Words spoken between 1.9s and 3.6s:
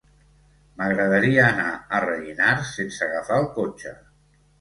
Rellinars sense agafar el